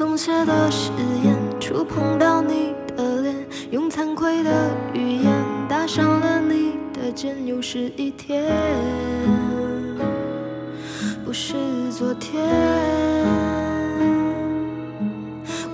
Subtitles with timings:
[0.00, 0.90] 松懈的誓
[1.22, 3.36] 言触碰到你的脸，
[3.70, 5.30] 用惭愧的语言
[5.68, 7.46] 打伤了你的肩。
[7.46, 8.50] 又是一天，
[11.22, 11.54] 不是
[11.90, 12.42] 昨天。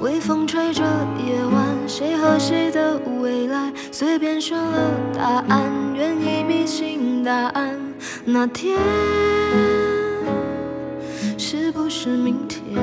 [0.00, 0.82] 微风吹着
[1.24, 3.72] 夜晚，谁和谁的未来？
[3.92, 7.78] 随便选了答案，愿意迷信答案。
[8.24, 8.76] 那天，
[11.38, 12.76] 是不是明天？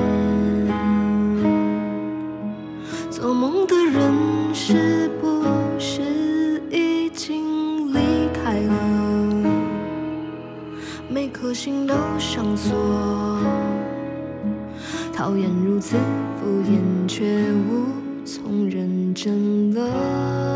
[3.24, 4.12] 做梦的人
[4.54, 5.42] 是不
[5.78, 9.50] 是已经离开了？
[11.08, 12.76] 每颗心都上锁，
[15.10, 15.96] 讨厌如此
[16.38, 17.86] 敷衍，却无
[18.26, 20.53] 从认真了。